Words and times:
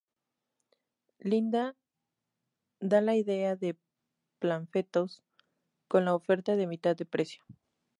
Linda 1.19 1.75
da 2.79 3.01
la 3.01 3.13
idea 3.15 3.55
de 3.55 3.77
panfletos 4.39 5.21
con 5.87 6.05
la 6.05 6.15
oferta 6.15 6.55
de 6.55 6.65
mitad 6.65 6.95
de 6.95 7.05
precio. 7.05 7.43